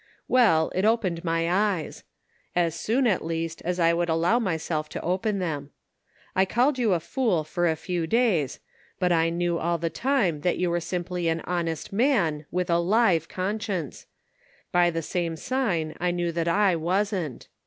Well, 0.27 0.71
it 0.73 0.83
opened 0.83 1.23
my 1.23 1.47
eyes. 1.47 2.03
As 2.55 2.73
soon, 2.73 3.05
at 3.05 3.23
least, 3.23 3.61
as 3.63 3.79
I 3.79 3.93
would 3.93 4.09
allow 4.09 4.39
myself 4.39 4.89
to 4.89 5.01
open 5.03 5.37
them. 5.37 5.69
I 6.35 6.43
called 6.43 6.79
you 6.79 6.93
a 6.93 6.99
fool 6.99 7.43
for 7.43 7.67
a 7.67 7.75
few 7.75 8.07
days, 8.07 8.59
but 8.97 9.11
I 9.11 9.29
knew 9.29 9.59
all 9.59 9.77
the 9.77 9.91
time 9.91 10.41
that 10.41 10.57
you 10.57 10.71
were 10.71 10.79
simply 10.81 11.27
an 11.27 11.41
honest 11.41 11.93
man 11.93 12.47
with 12.49 12.71
a 12.71 12.79
live 12.79 13.29
conscience; 13.29 14.07
by 14.71 14.89
the 14.89 15.03
same 15.03 15.35
sign 15.35 15.95
I 15.99 16.09
knew 16.09 16.31
that 16.31 16.47
I 16.47 16.75
wasn't. 16.75 17.47